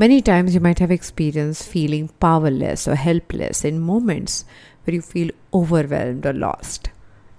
Many 0.00 0.22
times 0.22 0.54
you 0.54 0.60
might 0.60 0.78
have 0.78 0.92
experienced 0.92 1.68
feeling 1.68 2.06
powerless 2.20 2.86
or 2.86 2.94
helpless 2.94 3.64
in 3.64 3.80
moments 3.80 4.44
where 4.84 4.94
you 4.94 5.02
feel 5.02 5.32
overwhelmed 5.52 6.24
or 6.24 6.32
lost. 6.32 6.90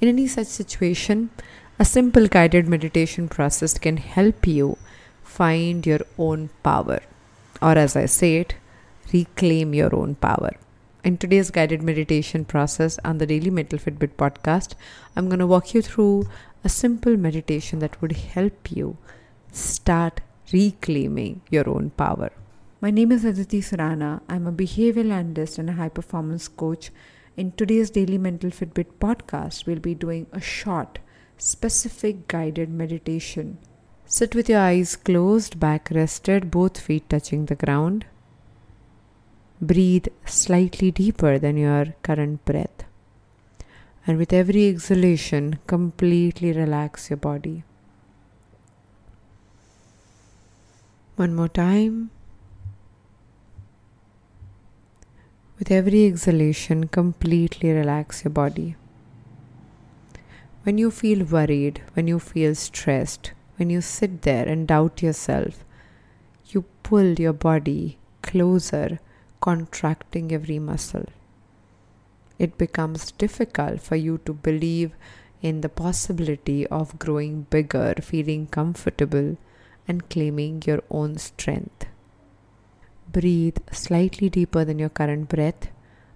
In 0.01 0.09
any 0.09 0.27
such 0.27 0.47
situation, 0.47 1.29
a 1.79 1.85
simple 1.85 2.27
guided 2.27 2.67
meditation 2.67 3.29
process 3.29 3.77
can 3.77 3.95
help 3.95 4.45
you 4.45 4.77
find 5.23 5.85
your 5.85 6.01
own 6.17 6.49
power, 6.61 6.99
or 7.61 7.77
as 7.77 7.95
I 7.95 8.07
say 8.07 8.35
it, 8.39 8.55
reclaim 9.13 9.73
your 9.73 9.95
own 9.95 10.15
power. 10.15 10.51
In 11.05 11.17
today's 11.17 11.51
guided 11.51 11.81
meditation 11.81 12.43
process 12.43 12.99
on 13.05 13.19
the 13.19 13.25
Daily 13.25 13.51
Mental 13.51 13.79
Fitness 13.79 14.11
podcast, 14.17 14.73
I'm 15.15 15.29
going 15.29 15.39
to 15.39 15.47
walk 15.47 15.73
you 15.73 15.81
through 15.81 16.27
a 16.65 16.67
simple 16.67 17.15
meditation 17.15 17.79
that 17.79 18.01
would 18.01 18.11
help 18.11 18.69
you 18.69 18.97
start 19.49 20.19
reclaiming 20.51 21.39
your 21.49 21.69
own 21.69 21.91
power. 21.91 22.31
My 22.81 22.91
name 22.91 23.11
is 23.11 23.25
Aditi 23.25 23.59
Surana. 23.59 24.21
I'm 24.29 24.47
a 24.47 24.53
behavioral 24.53 25.11
analyst 25.11 25.57
and 25.57 25.69
a 25.69 25.73
high 25.73 25.89
performance 25.89 26.47
coach. 26.47 26.91
In 27.35 27.51
today's 27.51 27.89
Daily 27.89 28.17
Mental 28.17 28.51
Fitness 28.51 28.87
podcast, 29.01 29.65
we'll 29.65 29.79
be 29.79 29.93
doing 29.93 30.27
a 30.31 30.39
short, 30.39 30.99
specific 31.37 32.29
guided 32.29 32.69
meditation. 32.69 33.57
Sit 34.05 34.33
with 34.33 34.47
your 34.47 34.61
eyes 34.61 34.95
closed, 34.95 35.59
back 35.59 35.89
rested, 35.91 36.49
both 36.49 36.79
feet 36.79 37.09
touching 37.09 37.47
the 37.47 37.55
ground. 37.55 38.05
Breathe 39.61 40.07
slightly 40.25 40.89
deeper 40.89 41.37
than 41.37 41.57
your 41.57 41.95
current 42.01 42.45
breath. 42.45 42.85
And 44.07 44.17
with 44.17 44.31
every 44.31 44.69
exhalation, 44.69 45.59
completely 45.67 46.53
relax 46.53 47.09
your 47.09 47.17
body. 47.17 47.65
One 51.17 51.35
more 51.35 51.49
time. 51.49 52.11
With 55.69 55.77
every 55.85 56.07
exhalation, 56.07 56.87
completely 56.87 57.69
relax 57.69 58.23
your 58.23 58.31
body. 58.31 58.75
When 60.63 60.79
you 60.79 60.89
feel 60.89 61.23
worried, 61.23 61.83
when 61.93 62.07
you 62.07 62.17
feel 62.17 62.55
stressed, 62.55 63.33
when 63.57 63.69
you 63.69 63.81
sit 63.81 64.23
there 64.23 64.47
and 64.47 64.67
doubt 64.67 65.03
yourself, 65.03 65.63
you 66.47 66.63
pull 66.81 67.13
your 67.19 67.33
body 67.33 67.99
closer 68.23 68.99
contracting 69.41 70.31
every 70.31 70.57
muscle. 70.57 71.05
It 72.39 72.57
becomes 72.57 73.11
difficult 73.11 73.79
for 73.79 73.95
you 73.95 74.17
to 74.25 74.33
believe 74.33 74.95
in 75.43 75.61
the 75.61 75.69
possibility 75.69 76.65
of 76.65 76.97
growing 76.97 77.45
bigger, 77.51 77.93
feeling 78.01 78.47
comfortable, 78.47 79.37
and 79.87 80.09
claiming 80.09 80.63
your 80.65 80.81
own 80.89 81.19
strength. 81.19 81.85
Breathe 83.11 83.57
slightly 83.71 84.29
deeper 84.29 84.63
than 84.63 84.77
your 84.77 84.89
current 84.89 85.29
breath, 85.29 85.69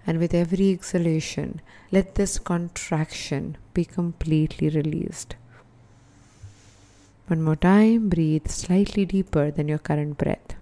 and 0.06 0.18
with 0.18 0.32
every 0.32 0.70
exhalation, 0.70 1.60
let 1.90 2.14
this 2.14 2.38
contraction 2.38 3.56
be 3.72 3.84
completely 3.84 4.68
released. 4.68 5.34
One 7.26 7.42
more 7.42 7.56
time, 7.56 8.10
breathe 8.10 8.48
slightly 8.48 9.04
deeper 9.06 9.50
than 9.50 9.66
your 9.66 9.78
current 9.78 10.18
breath. 10.18 10.54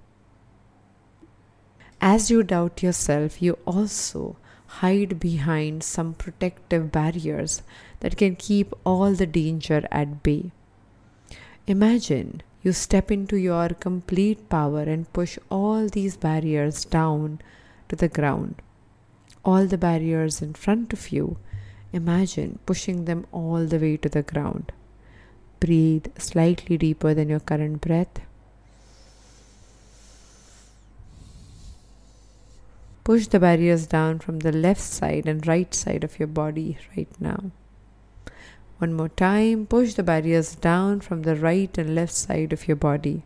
As 2.01 2.31
you 2.31 2.43
doubt 2.43 2.83
yourself, 2.83 3.43
you 3.43 3.59
also 3.67 4.37
hide 4.79 5.21
behind 5.21 5.83
some 5.83 6.15
protective 6.15 6.91
barriers 6.91 7.63
that 8.01 8.17
can 8.17 8.37
keep 8.37 8.73
all 8.85 9.13
the 9.13 9.27
danger 9.27 9.87
at 9.91 10.23
bay. 10.23 10.51
Imagine 11.67 12.43
you 12.63 12.73
step 12.73 13.11
into 13.11 13.37
your 13.37 13.69
complete 13.71 14.49
power 14.49 14.83
and 14.83 15.13
push 15.13 15.39
all 15.51 15.89
these 15.89 16.17
barriers 16.17 16.85
down 16.85 17.41
to 17.89 17.97
the 17.97 18.09
ground. 18.09 18.63
All 19.45 19.67
the 19.67 19.79
barriers 19.79 20.41
in 20.41 20.55
front 20.55 20.93
of 20.93 21.11
you, 21.11 21.39
imagine 21.93 22.61
pushing 22.65 23.05
them 23.05 23.27
all 23.33 23.67
the 23.67 23.79
way 23.79 23.97
to 23.97 24.09
the 24.09 24.23
ground. 24.23 24.71
Breathe 25.59 26.07
slightly 26.19 26.79
deeper 26.79 27.15
than 27.15 27.29
your 27.29 27.41
current 27.41 27.81
breath. 27.81 28.21
Push 33.05 33.27
the 33.27 33.41
barriers 33.41 33.87
down 33.89 34.21
from 34.21 34.39
the 34.41 34.53
left 34.53 34.81
side 34.81 35.27
and 35.27 35.45
right 35.45 35.75
side 35.75 36.05
of 36.05 36.21
your 36.21 36.29
body 36.29 36.79
right 36.97 37.21
now. 37.21 37.51
One 38.83 38.95
more 38.95 39.11
time, 39.11 39.67
push 39.67 39.95
the 39.95 40.03
barriers 40.03 40.57
down 40.57 41.03
from 41.03 41.23
the 41.23 41.37
right 41.37 41.79
and 41.79 41.95
left 41.95 42.13
side 42.13 42.53
of 42.53 42.67
your 42.67 42.77
body. 42.77 43.23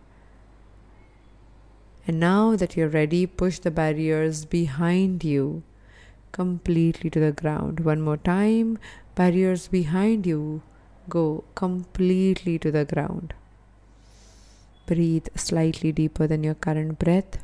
And 2.06 2.20
now 2.20 2.56
that 2.56 2.76
you're 2.76 2.90
ready, 2.90 3.24
push 3.24 3.58
the 3.58 3.70
barriers 3.70 4.44
behind 4.44 5.24
you 5.24 5.62
completely 6.30 7.08
to 7.08 7.20
the 7.20 7.32
ground. 7.32 7.80
One 7.80 8.02
more 8.02 8.18
time, 8.18 8.78
barriers 9.14 9.66
behind 9.68 10.26
you 10.26 10.60
go 11.08 11.44
completely 11.54 12.58
to 12.58 12.70
the 12.70 12.84
ground. 12.84 13.32
Breathe 14.84 15.28
slightly 15.36 15.90
deeper 15.90 16.26
than 16.26 16.44
your 16.44 16.54
current 16.54 16.98
breath. 16.98 17.42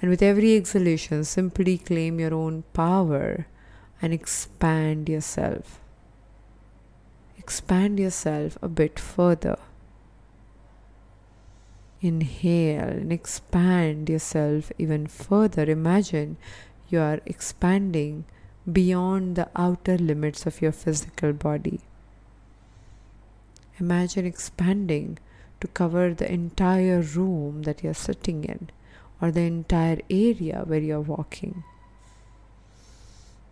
And 0.00 0.10
with 0.10 0.22
every 0.22 0.54
exhalation, 0.54 1.24
simply 1.24 1.76
claim 1.76 2.20
your 2.20 2.34
own 2.34 2.62
power 2.72 3.48
and 4.00 4.12
expand 4.12 5.08
yourself. 5.08 5.80
Expand 7.44 8.00
yourself 8.00 8.56
a 8.62 8.68
bit 8.68 8.98
further. 8.98 9.58
Inhale 12.00 12.88
and 12.88 13.12
expand 13.12 14.08
yourself 14.08 14.72
even 14.78 15.06
further. 15.06 15.64
Imagine 15.64 16.38
you 16.88 17.00
are 17.00 17.20
expanding 17.26 18.24
beyond 18.70 19.36
the 19.36 19.48
outer 19.54 19.98
limits 19.98 20.46
of 20.46 20.62
your 20.62 20.72
physical 20.72 21.34
body. 21.34 21.80
Imagine 23.78 24.24
expanding 24.24 25.18
to 25.60 25.68
cover 25.68 26.14
the 26.14 26.32
entire 26.32 27.02
room 27.02 27.64
that 27.64 27.84
you're 27.84 27.92
sitting 27.92 28.44
in 28.44 28.70
or 29.20 29.30
the 29.30 29.42
entire 29.42 30.00
area 30.08 30.62
where 30.64 30.80
you're 30.80 31.00
walking. 31.00 31.62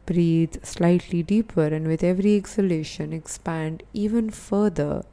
Breathe 0.05 0.65
slightly 0.65 1.23
deeper 1.23 1.67
and 1.67 1.87
with 1.87 2.03
every 2.03 2.37
exhalation, 2.37 3.13
expand 3.13 3.85
even 3.93 4.31
further 4.31 5.05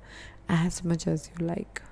as 0.47 0.83
much 0.83 1.05
as 1.05 1.29
you 1.29 1.45
like. 1.45 1.83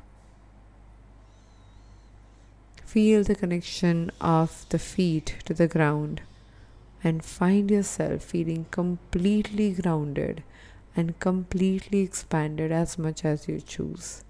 Feel 2.83 3.23
the 3.23 3.35
connection 3.35 4.11
of 4.19 4.65
the 4.69 4.79
feet 4.79 5.35
to 5.45 5.53
the 5.53 5.67
ground 5.67 6.21
and 7.03 7.23
find 7.23 7.69
yourself 7.69 8.23
feeling 8.23 8.65
completely 8.71 9.73
grounded 9.73 10.43
and 10.95 11.19
completely 11.19 11.99
expanded 11.99 12.71
as 12.71 12.97
much 12.97 13.23
as 13.23 13.47
you 13.47 13.61
choose. 13.61 14.23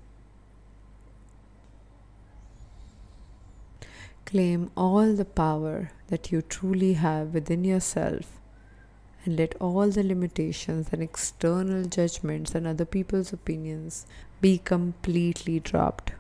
Claim 4.26 4.70
all 4.76 5.14
the 5.14 5.24
power 5.24 5.92
that 6.08 6.34
you 6.34 6.42
truly 6.42 6.94
have 6.94 7.34
within 7.34 7.64
yourself 7.64 8.42
and 9.28 9.38
let 9.38 9.56
all 9.60 9.90
the 9.90 10.04
limitations 10.04 10.88
and 10.92 11.04
external 11.04 11.84
judgments 11.84 12.56
and 12.56 12.66
other 12.66 12.86
people's 12.86 13.34
opinions 13.34 14.06
be 14.40 14.58
completely 14.58 15.60
dropped. 15.60 16.14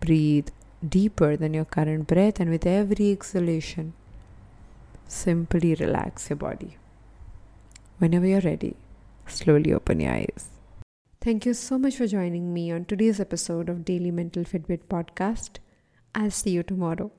Breathe 0.00 0.48
deeper 0.86 1.36
than 1.36 1.54
your 1.54 1.64
current 1.64 2.08
breath, 2.08 2.40
and 2.40 2.50
with 2.50 2.66
every 2.66 3.12
exhalation, 3.12 3.92
simply 5.06 5.74
relax 5.74 6.30
your 6.30 6.36
body. 6.36 6.76
Whenever 7.98 8.26
you're 8.26 8.40
ready, 8.40 8.74
slowly 9.26 9.72
open 9.72 10.00
your 10.00 10.12
eyes. 10.12 10.48
Thank 11.20 11.46
you 11.46 11.54
so 11.54 11.78
much 11.78 11.96
for 11.96 12.06
joining 12.06 12.52
me 12.52 12.72
on 12.72 12.86
today's 12.86 13.20
episode 13.20 13.68
of 13.68 13.84
Daily 13.84 14.10
Mental 14.10 14.42
Fitness 14.42 14.80
podcast. 14.88 15.58
I'll 16.14 16.30
see 16.30 16.50
you 16.50 16.62
tomorrow. 16.62 17.12